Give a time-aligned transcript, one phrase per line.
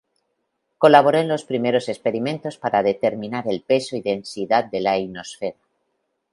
[0.79, 5.57] Colaboró en los primeros experimentos para determinar el peso y densidad de la ionosfera.